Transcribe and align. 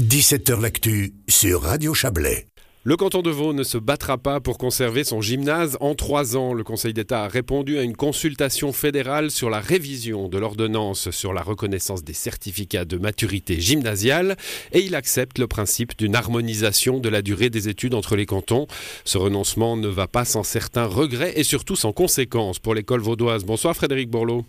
17h 0.00 0.60
L'actu 0.60 1.12
sur 1.26 1.62
Radio 1.62 1.92
Chablais. 1.92 2.46
Le 2.84 2.96
canton 2.96 3.20
de 3.20 3.30
Vaud 3.30 3.52
ne 3.52 3.64
se 3.64 3.78
battra 3.78 4.16
pas 4.16 4.38
pour 4.38 4.56
conserver 4.56 5.02
son 5.02 5.20
gymnase 5.20 5.76
en 5.80 5.96
trois 5.96 6.36
ans. 6.36 6.52
Le 6.54 6.62
Conseil 6.62 6.94
d'État 6.94 7.24
a 7.24 7.28
répondu 7.28 7.78
à 7.78 7.82
une 7.82 7.96
consultation 7.96 8.72
fédérale 8.72 9.32
sur 9.32 9.50
la 9.50 9.58
révision 9.58 10.28
de 10.28 10.38
l'ordonnance 10.38 11.10
sur 11.10 11.32
la 11.32 11.42
reconnaissance 11.42 12.04
des 12.04 12.12
certificats 12.12 12.84
de 12.84 12.96
maturité 12.96 13.60
gymnasiale 13.60 14.36
et 14.72 14.82
il 14.82 14.94
accepte 14.94 15.40
le 15.40 15.48
principe 15.48 15.98
d'une 15.98 16.14
harmonisation 16.14 17.00
de 17.00 17.08
la 17.08 17.20
durée 17.20 17.50
des 17.50 17.68
études 17.68 17.94
entre 17.94 18.14
les 18.14 18.24
cantons. 18.24 18.68
Ce 19.04 19.18
renoncement 19.18 19.76
ne 19.76 19.88
va 19.88 20.06
pas 20.06 20.24
sans 20.24 20.44
certains 20.44 20.86
regrets 20.86 21.32
et 21.34 21.42
surtout 21.42 21.74
sans 21.74 21.92
conséquences 21.92 22.60
pour 22.60 22.76
l'école 22.76 23.00
vaudoise. 23.00 23.44
Bonsoir 23.44 23.74
Frédéric 23.74 24.10
Borloo. 24.10 24.46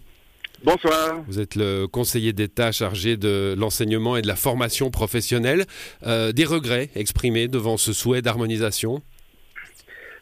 Bonsoir. 0.64 1.24
Vous 1.28 1.40
êtes 1.40 1.56
le 1.56 1.88
conseiller 1.88 2.34
d'État 2.34 2.72
chargé 2.74 3.16
de 3.16 3.56
l'enseignement 3.58 4.18
et 4.18 4.22
de 4.22 4.28
la 4.28 4.36
formation 4.36 4.92
professionnelle. 4.92 5.66
Euh, 6.06 6.34
des 6.34 6.44
regrets 6.44 6.90
exprimés 6.96 7.48
devant 7.48 7.78
ce 7.78 7.94
souhait 7.94 8.22
d'harmonisation? 8.22 9.02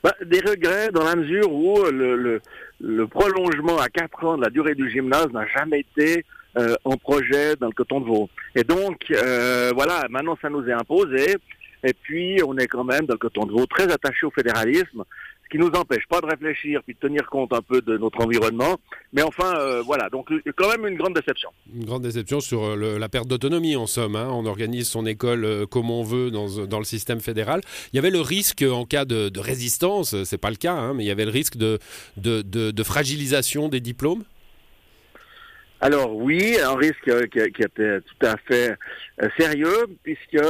Bah, 0.03 0.13
Des 0.23 0.39
regrets 0.39 0.89
dans 0.91 1.03
la 1.03 1.15
mesure 1.15 1.51
où 1.51 1.81
le, 1.89 3.07
prolongement 3.07 3.79
à 3.79 3.89
4 3.89 4.25
ans 4.25 4.37
de 4.37 4.43
la 4.43 4.49
durée 4.51 4.75
du 4.75 4.91
gymnase 4.91 5.29
n'a 5.33 5.47
jamais 5.47 5.79
été 5.79 6.23
euh, 6.57 6.75
en 6.85 6.97
projet 6.97 7.55
dans 7.55 7.67
le 7.67 7.73
canton 7.73 8.01
de 8.01 8.05
Vaud. 8.05 8.29
Et 8.55 8.63
donc, 8.63 9.05
euh, 9.11 9.71
voilà, 9.73 10.05
maintenant 10.09 10.37
ça 10.39 10.49
nous 10.49 10.67
est 10.67 10.73
imposé. 10.73 11.35
Et 11.83 11.93
puis, 11.93 12.39
on 12.45 12.57
est 12.57 12.67
quand 12.67 12.83
même, 12.83 13.05
dans 13.05 13.15
le 13.15 13.19
canton 13.19 13.45
de 13.45 13.51
Vaud, 13.51 13.65
très 13.65 13.91
attaché 13.91 14.25
au 14.25 14.31
fédéralisme 14.31 15.03
ce 15.47 15.57
qui 15.57 15.63
nous 15.63 15.71
empêche 15.71 16.05
pas 16.09 16.19
de 16.19 16.25
réfléchir 16.25 16.81
puis 16.83 16.93
de 16.93 16.99
tenir 16.99 17.25
compte 17.29 17.53
un 17.53 17.61
peu 17.61 17.81
de 17.81 17.97
notre 17.97 18.23
environnement. 18.23 18.77
Mais 19.13 19.21
enfin, 19.21 19.53
euh, 19.57 19.81
voilà, 19.81 20.09
donc 20.09 20.29
quand 20.55 20.69
même 20.69 20.85
une 20.87 20.97
grande 20.97 21.15
déception. 21.15 21.49
Une 21.73 21.85
grande 21.85 22.03
déception 22.03 22.39
sur 22.39 22.65
euh, 22.65 22.99
la 22.99 23.09
perte 23.09 23.27
d'autonomie 23.27 23.75
en 23.75 23.87
somme. 23.87 24.15
Hein. 24.15 24.27
On 24.31 24.45
organise 24.45 24.87
son 24.87 25.05
école 25.05 25.45
euh, 25.45 25.65
comme 25.65 25.89
on 25.89 26.03
veut 26.03 26.31
dans, 26.31 26.65
dans, 26.65 26.79
le 26.79 26.85
système 26.85 27.21
fédéral. 27.21 27.61
Il 27.93 27.95
y 27.95 27.99
avait 27.99 28.09
le 28.09 28.21
risque 28.21 28.63
en 28.63 28.85
cas 28.85 29.05
de, 29.05 29.29
de 29.29 29.39
résistance, 29.39 30.23
c'est 30.23 30.37
pas 30.37 30.49
le 30.49 30.55
cas, 30.55 30.73
hein, 30.73 30.93
mais 30.93 31.03
il 31.03 31.07
y 31.07 31.11
avait 31.11 31.25
le 31.25 31.31
risque 31.31 31.57
de, 31.57 31.79
de, 32.17 32.41
de 32.41 32.83
fragilisation 32.83 33.69
des 33.69 33.79
diplômes? 33.79 34.23
Alors 35.79 36.15
oui, 36.15 36.57
un 36.63 36.75
risque 36.75 37.29
qui, 37.29 37.51
qui 37.51 37.61
était 37.61 38.01
tout 38.01 38.25
à 38.25 38.35
fait 38.47 38.75
sérieux 39.37 39.85
puisque 40.03 40.43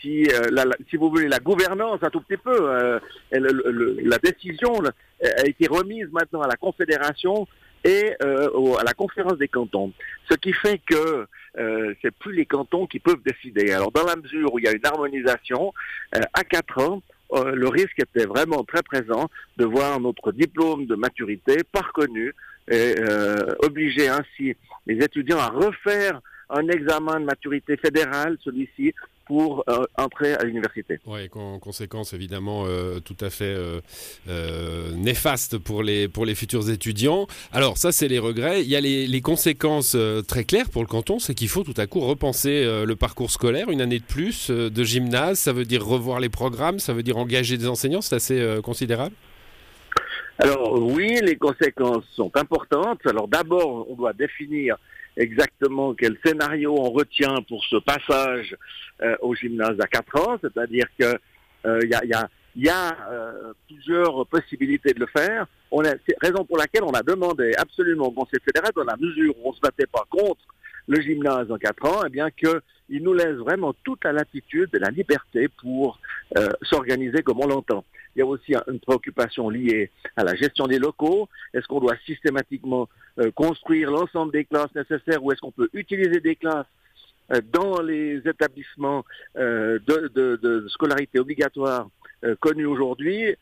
si, 0.00 0.26
euh, 0.26 0.64
si 0.88 0.96
vous 0.96 1.10
voulez, 1.10 1.28
la 1.28 1.38
gouvernance 1.38 2.02
un 2.02 2.10
tout 2.10 2.20
petit 2.20 2.36
peu, 2.36 2.56
euh, 2.70 2.98
la 3.32 4.18
décision 4.18 4.72
a 4.84 5.46
été 5.46 5.66
remise 5.66 6.08
maintenant 6.12 6.42
à 6.42 6.48
la 6.48 6.56
Confédération 6.56 7.46
et 7.84 8.14
euh, 8.22 8.74
à 8.78 8.84
la 8.84 8.94
conférence 8.94 9.38
des 9.38 9.48
cantons. 9.48 9.92
Ce 10.28 10.34
qui 10.34 10.52
fait 10.52 10.80
que 10.84 11.26
euh, 11.58 11.94
c'est 12.02 12.10
plus 12.10 12.32
les 12.32 12.46
cantons 12.46 12.86
qui 12.86 12.98
peuvent 12.98 13.22
décider. 13.24 13.72
Alors 13.72 13.92
dans 13.92 14.04
la 14.04 14.16
mesure 14.16 14.52
où 14.52 14.58
il 14.58 14.64
y 14.64 14.68
a 14.68 14.72
une 14.72 14.84
harmonisation, 14.84 15.72
à 16.12 16.44
quatre 16.44 16.82
ans, 16.82 17.02
le 17.32 17.68
risque 17.68 17.98
était 17.98 18.26
vraiment 18.26 18.64
très 18.64 18.82
présent 18.82 19.28
de 19.56 19.64
voir 19.64 20.00
notre 20.00 20.32
diplôme 20.32 20.86
de 20.86 20.94
maturité 20.94 21.58
pas 21.64 21.80
reconnu 21.80 22.34
et 22.70 22.94
obliger 23.60 24.08
ainsi 24.08 24.56
les 24.86 24.96
étudiants 25.04 25.38
à 25.38 25.48
refaire 25.48 26.20
un 26.50 26.68
examen 26.68 27.20
de 27.20 27.24
maturité 27.24 27.76
fédérale, 27.76 28.36
celui-ci, 28.44 28.94
pour 29.26 29.64
euh, 29.68 29.84
entrer 29.98 30.34
à 30.34 30.44
l'université. 30.44 30.98
Oui, 31.04 31.28
conséquence 31.28 32.14
évidemment 32.14 32.64
euh, 32.66 33.00
tout 33.00 33.16
à 33.20 33.28
fait 33.28 33.54
euh, 34.28 34.94
néfaste 34.94 35.58
pour 35.58 35.82
les, 35.82 36.08
pour 36.08 36.24
les 36.24 36.34
futurs 36.34 36.70
étudiants. 36.70 37.26
Alors 37.52 37.76
ça, 37.76 37.92
c'est 37.92 38.08
les 38.08 38.18
regrets. 38.18 38.62
Il 38.62 38.68
y 38.68 38.76
a 38.76 38.80
les, 38.80 39.06
les 39.06 39.20
conséquences 39.20 39.96
très 40.28 40.44
claires 40.44 40.70
pour 40.70 40.82
le 40.82 40.88
canton, 40.88 41.18
c'est 41.18 41.34
qu'il 41.34 41.48
faut 41.48 41.64
tout 41.64 41.74
à 41.76 41.86
coup 41.86 42.00
repenser 42.00 42.64
le 42.64 42.96
parcours 42.96 43.30
scolaire, 43.30 43.70
une 43.70 43.80
année 43.80 43.98
de 43.98 44.04
plus 44.04 44.50
de 44.50 44.84
gymnase, 44.84 45.38
ça 45.38 45.52
veut 45.52 45.64
dire 45.64 45.84
revoir 45.84 46.20
les 46.20 46.28
programmes, 46.28 46.78
ça 46.78 46.92
veut 46.92 47.02
dire 47.02 47.16
engager 47.16 47.58
des 47.58 47.66
enseignants, 47.66 48.00
c'est 48.00 48.16
assez 48.16 48.58
considérable? 48.62 49.14
Alors 50.38 50.80
oui, 50.80 51.18
les 51.22 51.36
conséquences 51.36 52.04
sont 52.14 52.30
importantes. 52.36 53.00
Alors 53.06 53.26
d'abord, 53.26 53.90
on 53.90 53.94
doit 53.94 54.12
définir 54.12 54.76
exactement 55.16 55.94
quel 55.94 56.16
scénario 56.24 56.74
on 56.78 56.90
retient 56.90 57.36
pour 57.48 57.64
ce 57.64 57.76
passage 57.76 58.56
euh, 59.02 59.16
au 59.20 59.34
gymnase 59.34 59.78
à 59.80 59.86
4 59.86 60.28
ans, 60.28 60.38
c'est-à-dire 60.40 60.86
que 60.98 61.18
euh, 61.66 61.80
il 61.82 61.90
y 61.90 61.94
a, 61.94 62.04
y 62.04 62.12
a, 62.12 62.28
y 62.56 62.68
a 62.68 62.96
euh, 63.10 63.52
plusieurs 63.66 64.26
possibilités 64.26 64.92
de 64.92 65.00
le 65.00 65.06
faire. 65.06 65.46
On 65.70 65.84
a, 65.84 65.94
raison 66.22 66.44
pour 66.44 66.58
laquelle 66.58 66.84
on 66.84 66.92
a 66.92 67.02
demandé 67.02 67.52
absolument 67.58 68.06
au 68.06 68.12
Conseil 68.12 68.40
fédéral, 68.44 68.70
dans 68.74 68.84
la 68.84 68.96
mesure 68.96 69.34
où 69.38 69.50
on 69.50 69.52
se 69.52 69.60
battait 69.60 69.86
pas 69.86 70.04
contre 70.08 70.44
le 70.86 71.00
gymnase 71.00 71.50
en 71.50 71.58
4 71.58 71.86
ans, 71.86 72.02
eh 72.06 72.10
bien 72.10 72.30
que 72.30 72.60
il 72.88 73.02
nous 73.02 73.14
laisse 73.14 73.36
vraiment 73.36 73.74
toute 73.84 74.04
la 74.04 74.12
latitude 74.12 74.70
et 74.72 74.78
la 74.78 74.90
liberté 74.90 75.48
pour 75.48 75.98
s'organiser 76.62 77.22
comme 77.24 77.40
on 77.40 77.46
l'entend. 77.48 77.84
Il 78.16 78.20
y 78.20 78.22
a 78.22 78.26
aussi 78.26 78.54
une 78.66 78.80
préoccupation 78.80 79.50
liée 79.50 79.90
à 80.16 80.24
la 80.24 80.34
gestion 80.34 80.66
des 80.66 80.78
locaux. 80.78 81.28
Est-ce 81.52 81.66
qu'on 81.66 81.80
doit 81.80 81.96
systématiquement 82.06 82.88
euh, 83.18 83.30
construire 83.30 83.90
l'ensemble 83.90 84.32
des 84.32 84.46
classes 84.46 84.74
nécessaires 84.74 85.22
ou 85.22 85.32
est-ce 85.32 85.40
qu'on 85.42 85.52
peut 85.52 85.68
utiliser 85.74 86.20
des 86.20 86.34
classes 86.34 86.66
euh, 87.34 87.42
dans 87.52 87.82
les 87.82 88.16
établissements 88.26 89.04
euh, 89.36 89.78
de, 89.86 90.66
scolarité 90.68 91.18
obligatoire 91.20 91.88
connus 92.40 92.66
aujourd'hui? 92.66 93.36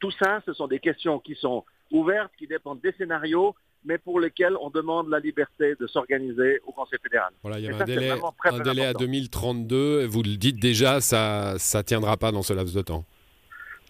Tout 0.00 0.10
ça, 0.10 0.42
ce 0.44 0.52
sont 0.52 0.66
des 0.66 0.80
questions 0.80 1.18
qui 1.18 1.34
sont 1.34 1.64
ouvertes, 1.90 2.32
qui 2.38 2.46
dépendent 2.46 2.80
des 2.80 2.92
scénarios 2.92 3.54
mais 3.88 3.96
pour 3.96 4.20
lesquels 4.20 4.54
on 4.60 4.68
demande 4.68 5.08
la 5.08 5.18
liberté 5.18 5.74
de 5.80 5.86
s'organiser 5.86 6.60
au 6.66 6.72
Conseil 6.72 6.98
fédéral. 7.02 7.32
Voilà, 7.42 7.58
il 7.58 7.64
y 7.64 7.68
a 7.68 7.74
un, 7.74 7.84
délai, 7.84 8.10
un 8.10 8.58
délai 8.60 8.84
à 8.84 8.92
2032, 8.92 10.04
vous 10.04 10.22
le 10.22 10.36
dites 10.36 10.60
déjà, 10.60 11.00
ça 11.00 11.54
ne 11.54 11.82
tiendra 11.82 12.18
pas 12.18 12.30
dans 12.30 12.42
ce 12.42 12.52
laps 12.52 12.74
de 12.74 12.82
temps. 12.82 13.06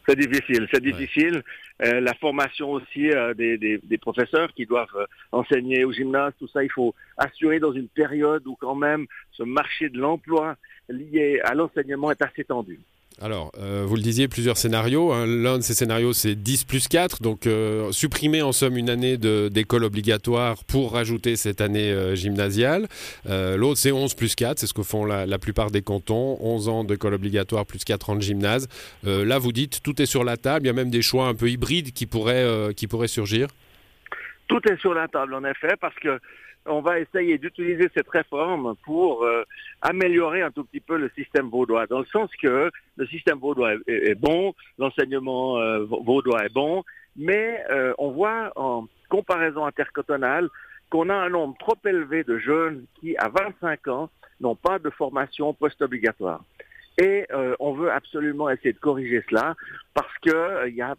C'est 0.09 0.17
difficile, 0.17 0.67
c'est 0.73 0.83
difficile. 0.83 1.43
Euh, 1.83 2.01
la 2.01 2.15
formation 2.15 2.71
aussi 2.71 3.11
euh, 3.11 3.35
des, 3.35 3.59
des, 3.59 3.99
professeurs 3.99 4.53
qui 4.55 4.65
doivent 4.65 4.89
euh, 4.97 5.07
enseigner 5.33 5.85
au 5.85 5.93
gymnase, 5.93 6.33
tout 6.39 6.49
ça, 6.49 6.65
il 6.65 6.71
faut 6.71 6.95
assurer 7.19 7.61
dans 7.61 7.73
une 7.73 7.89
période 7.89 8.47
où 8.47 8.57
quand 8.57 8.75
même 8.75 9.07
ce 9.33 9.43
marché 9.43 9.91
de 9.91 9.99
l'emploi 9.99 10.57
lié 10.89 11.41
à 11.45 11.55
l'enseignement 11.55 12.11
est 12.11 12.23
assez 12.23 12.45
tendu. 12.45 12.81
Alors, 13.21 13.51
euh, 13.59 13.83
vous 13.85 13.97
le 13.97 14.03
disiez, 14.03 14.29
plusieurs 14.29 14.57
scénarios. 14.57 15.13
Hein. 15.13 15.27
L'un 15.27 15.59
de 15.59 15.63
ces 15.63 15.75
scénarios, 15.75 16.13
c'est 16.13 16.37
10 16.37 16.65
plus 16.65 16.87
4, 16.87 17.21
donc 17.21 17.49
euh, 17.49 17.91
supprimer 17.91 18.43
en 18.43 18.53
somme 18.53 18.77
une 18.77 18.89
année 18.89 19.17
d'école 19.17 19.83
obligatoire 19.83 20.63
pour 20.69 20.93
rajouter 20.93 21.35
cette 21.35 21.61
année 21.61 21.91
euh, 21.91 22.15
gymnasiale. 22.15 22.87
L'autre, 23.27 23.79
c'est 23.79 23.91
11 23.91 24.15
plus 24.15 24.37
4, 24.37 24.61
c'est 24.61 24.67
ce 24.67 24.75
que 24.75 24.85
font 24.85 25.05
la, 25.05 25.39
plupart 25.39 25.73
des 25.73 25.83
cantons. 25.83 26.39
11 26.41 26.69
ans 26.69 26.85
d'école 26.85 27.15
obligatoire 27.15 27.67
plus 27.67 27.85
4 27.85 28.11
ans 28.11 28.17
de 28.17 28.23
gymnase. 28.23 28.69
là, 29.03 29.39
vous 29.39 29.53
dites, 29.53 29.83
tout 29.83 30.01
est 30.01 30.07
sur 30.07 30.23
la 30.23 30.37
table, 30.37 30.67
il 30.67 30.69
y 30.69 30.71
a 30.71 30.75
même 30.75 30.91
des 30.91 31.03
choix 31.03 31.27
un 31.27 31.35
peu 31.35 31.51
hybrides 31.51 31.93
qui 31.93 32.07
pourraient, 32.07 32.73
qui 32.75 32.87
pourraient 32.87 33.09
surgir. 33.09 33.49
Tout 34.47 34.61
est 34.71 34.79
sur 34.81 34.95
la 34.95 35.09
table, 35.09 35.35
en 35.35 35.45
effet, 35.45 35.75
parce 35.81 35.95
que 35.97 36.19
on 36.69 36.81
va 36.81 37.01
essayer 37.01 37.39
d'utiliser 37.39 37.89
cette 37.95 38.09
réforme 38.09 38.75
pour 38.85 39.25
euh, 39.25 39.43
améliorer 39.83 40.43
un 40.43 40.51
tout 40.51 40.65
petit 40.65 40.81
peu 40.81 40.97
le 40.97 41.11
système 41.17 41.49
vaudois, 41.49 41.87
dans 41.87 42.01
le 42.01 42.07
sens 42.07 42.31
que 42.43 42.71
le 42.97 43.07
système 43.07 43.39
vaudois 43.39 43.75
est, 43.87 44.15
bon, 44.15 44.55
l'enseignement 44.79 45.59
euh, 45.59 45.85
vaudois 45.85 46.45
est 46.45 46.53
bon, 46.53 46.85
mais 47.17 47.63
euh, 47.71 47.95
on 47.99 48.11
voit 48.11 48.53
en 48.57 48.87
comparaison 49.09 49.65
intercantonale 49.65 50.49
qu'on 50.91 51.09
a 51.09 51.15
un 51.15 51.29
nombre 51.29 51.57
trop 51.59 51.77
élevé 51.85 52.25
de 52.25 52.39
jeunes 52.39 52.85
qui, 53.01 53.17
à 53.19 53.29
25 53.29 53.89
ans, 53.89 54.11
n'ont 54.41 54.57
pas 54.57 54.79
de 54.79 54.91
formation 54.91 55.53
post-obligatoire. 55.53 56.43
Et 57.01 57.27
on 57.61 57.75
veut 57.75 57.93
absolument 57.93 58.51
essayer 58.51 58.73
de 58.73 58.79
corriger 58.79 59.23
cela 59.29 59.55
parce 59.95 60.13
qu'il 60.19 60.75
y 60.75 60.83
a 60.83 60.97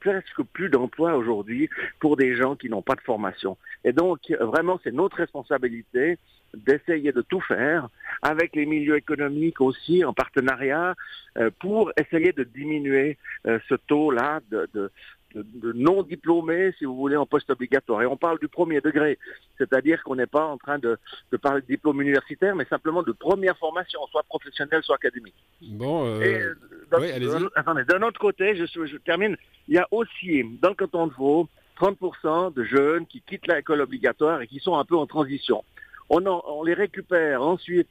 presque 0.00 0.42
plus 0.52 0.68
d'emplois 0.68 1.16
aujourd'hui 1.16 1.68
pour 2.00 2.16
des 2.16 2.36
gens 2.36 2.56
qui 2.56 2.68
n'ont 2.68 2.82
pas 2.82 2.94
de 2.94 3.00
formation. 3.00 3.56
Et 3.84 3.92
donc, 3.92 4.20
vraiment, 4.40 4.80
c'est 4.84 4.92
notre 4.92 5.16
responsabilité 5.16 6.18
d'essayer 6.54 7.12
de 7.12 7.22
tout 7.22 7.40
faire 7.40 7.88
avec 8.22 8.56
les 8.56 8.66
milieux 8.66 8.96
économiques 8.96 9.60
aussi 9.60 10.04
en 10.04 10.12
partenariat 10.12 10.94
euh, 11.36 11.50
pour 11.60 11.92
essayer 12.00 12.32
de 12.32 12.44
diminuer 12.44 13.18
euh, 13.46 13.58
ce 13.68 13.74
taux-là 13.74 14.40
de, 14.50 14.68
de, 14.72 14.90
de, 15.34 15.72
non 15.72 16.02
diplômés, 16.02 16.72
si 16.78 16.84
vous 16.84 16.96
voulez, 16.96 17.16
en 17.16 17.26
post-obligatoire. 17.26 18.02
Et 18.02 18.06
on 18.06 18.16
parle 18.16 18.38
du 18.38 18.48
premier 18.48 18.80
degré, 18.80 19.18
c'est-à-dire 19.58 20.02
qu'on 20.02 20.16
n'est 20.16 20.26
pas 20.26 20.44
en 20.44 20.56
train 20.56 20.78
de, 20.78 20.98
parler 21.42 21.60
de 21.62 21.66
diplôme 21.66 22.00
universitaire, 22.00 22.54
mais 22.54 22.64
simplement 22.66 23.02
de 23.02 23.12
première 23.12 23.56
formation, 23.58 24.00
soit 24.10 24.22
professionnelle, 24.24 24.82
soit 24.82 24.96
académique. 24.96 25.34
Bon, 25.62 26.06
euh... 26.06 26.54
oui, 26.98 27.10
allez-y. 27.10 27.46
Attendez, 27.54 27.84
d'un 27.84 28.02
autre 28.02 28.20
côté, 28.20 28.56
je, 28.56 28.64
je, 28.66 28.96
termine, 28.98 29.36
il 29.68 29.74
y 29.74 29.78
a 29.78 29.86
aussi, 29.90 30.44
dans 30.62 30.70
le 30.70 30.74
canton 30.74 31.06
de 31.06 31.12
Vaud, 31.12 31.48
30% 31.78 32.54
de 32.54 32.64
jeunes 32.64 33.06
qui 33.06 33.20
quittent 33.20 33.46
l'école 33.46 33.82
obligatoire 33.82 34.40
et 34.40 34.46
qui 34.46 34.60
sont 34.60 34.78
un 34.78 34.84
peu 34.84 34.96
en 34.96 35.06
transition. 35.06 35.62
On, 36.08 36.24
on 36.26 36.62
les 36.62 36.74
récupère 36.74 37.42
ensuite 37.42 37.90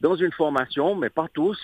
dans 0.00 0.16
une 0.16 0.32
formation, 0.32 0.94
mais 0.96 1.08
pas 1.08 1.28
tous, 1.32 1.58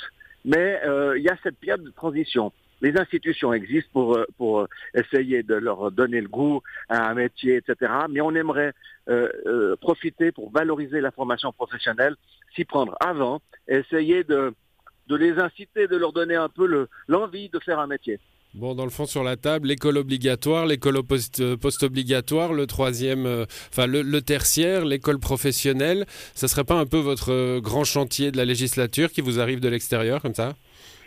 mais 0.45 0.81
euh, 0.85 1.19
il 1.19 1.25
y 1.25 1.29
a 1.29 1.37
cette 1.43 1.59
période 1.59 1.83
de 1.83 1.91
transition. 1.91 2.53
Les 2.81 2.97
institutions 2.97 3.53
existent 3.53 3.91
pour, 3.93 4.17
euh, 4.17 4.25
pour 4.37 4.61
euh, 4.61 4.67
essayer 4.95 5.43
de 5.43 5.55
leur 5.55 5.91
donner 5.91 6.21
le 6.21 6.29
goût 6.29 6.63
à 6.89 7.09
un 7.11 7.15
métier, 7.15 7.57
etc. 7.57 7.93
Mais 8.11 8.21
on 8.21 8.35
aimerait 8.35 8.73
euh, 9.09 9.77
profiter 9.77 10.33
pour 10.33 10.51
valoriser 10.51 11.01
la 11.01 11.11
formation 11.11 11.53
professionnelle, 11.53 12.17
s'y 12.55 12.65
prendre 12.65 12.97
avant, 13.01 13.41
essayer 13.67 14.25
de, 14.25 14.55
de 15.09 15.17
les 15.17 15.39
inciter, 15.39 15.87
de 15.87 15.97
leur 15.97 16.13
donner 16.13 16.37
un 16.37 16.49
peu 16.49 16.87
l'envie 17.09 17.49
de 17.49 17.59
faire 17.61 17.79
un 17.79 17.87
métier. 17.87 18.21
Bon, 18.55 18.75
dans 18.75 18.85
le 18.85 18.91
fond, 18.91 19.05
sur 19.05 19.23
la 19.23 19.37
table, 19.37 19.69
l'école 19.69 19.99
obligatoire, 19.99 20.67
l'école 20.67 21.03
post-obligatoire, 21.03 22.55
le 22.55 22.67
troisième, 22.67 23.47
enfin 23.71 23.87
le, 23.87 24.21
tertiaire, 24.21 24.85
l'école 24.85 25.19
professionnelle. 25.19 26.07
Ça 26.35 26.49
serait 26.49 26.65
pas 26.65 26.75
un 26.75 26.87
peu 26.87 26.97
votre 26.97 27.61
grand 27.61 27.85
chantier 27.85 28.31
de 28.31 28.39
la 28.39 28.47
législature 28.47 29.11
qui 29.11 29.21
vous 29.21 29.39
arrive 29.39 29.61
de 29.61 29.69
l'extérieur 29.69 30.23
comme 30.23 30.35
ça? 30.35 30.55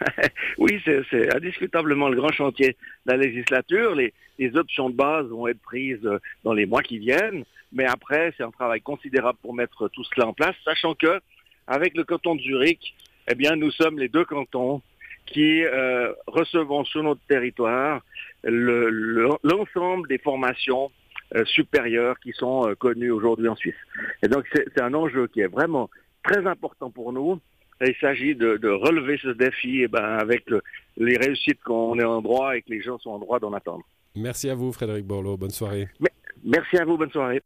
Oui, 0.58 0.80
c'est 0.86 1.36
indiscutablement 1.36 2.08
le 2.10 2.16
grand 2.18 2.32
chantier 2.32 2.78
de 3.06 3.12
la 3.12 3.18
législature. 3.18 3.96
Les, 3.96 4.14
options 4.56 4.90
de 4.90 4.96
base 4.96 5.28
vont 5.28 5.48
être 5.48 5.62
prises 5.62 6.08
dans 6.44 6.54
les 6.54 6.66
mois 6.66 6.82
qui 6.82 6.98
viennent, 6.98 7.44
mais 7.72 7.86
après, 7.86 8.34
c'est 8.36 8.44
un 8.44 8.50
travail 8.50 8.82
considérable 8.82 9.38
pour 9.42 9.54
mettre 9.54 9.88
tout 9.90 10.04
cela 10.04 10.28
en 10.28 10.34
place, 10.34 10.56
sachant 10.66 10.96
que 10.96 11.20
avec 11.68 11.96
le 11.96 12.04
canton 12.04 12.36
de 12.36 12.42
Zurich, 12.42 12.96
eh 13.30 13.36
bien, 13.36 13.56
nous 13.56 13.70
sommes 13.72 14.00
les 14.00 14.08
deux 14.08 14.26
cantons 14.26 14.82
qui 15.26 15.64
euh, 15.64 16.14
recevons 16.28 16.84
sur 16.86 17.04
notre 17.04 17.22
territoire 17.28 18.02
l'ensemble 18.44 20.08
des 20.08 20.18
formations 20.18 20.92
euh, 21.36 21.46
supérieures 21.46 22.20
qui 22.20 22.34
sont 22.34 22.68
euh, 22.68 22.76
connues 22.76 23.12
aujourd'hui 23.12 23.48
en 23.48 23.56
Suisse. 23.56 23.76
Et 24.24 24.28
donc, 24.28 24.46
c'est 24.54 24.82
un 24.82 24.94
enjeu 24.94 25.28
qui 25.28 25.42
est 25.42 25.48
vraiment 25.48 25.90
très 26.24 26.46
important 26.46 26.90
pour 26.90 27.14
nous 27.14 27.40
il 27.88 27.96
s'agit 28.00 28.36
de, 28.36 28.70
relever 28.70 29.18
ce 29.22 29.30
défi 29.30 29.82
eh 29.82 29.88
ben, 29.88 30.04
avec 30.04 30.46
les 30.98 31.18
réussites 31.18 31.62
qu'on 31.64 31.98
est 32.00 32.04
en 32.04 32.22
droit 32.22 32.56
et 32.56 32.62
que 32.62 32.70
les 32.70 32.82
gens 32.82 33.00
sont 33.00 33.12
en 33.12 33.20
droit 33.20 33.40
d'en 33.40 33.54
attendre. 33.54 33.84
Merci 34.16 34.50
à 34.50 34.56
vous, 34.56 34.72
Frédéric 34.72 35.06
Borloo. 35.06 35.38
Bonne 35.38 35.50
soirée. 35.50 35.88
merci 36.44 36.78
à 36.78 36.86
vous. 36.86 36.98
Bonne 36.98 37.12
soirée. 37.12 37.42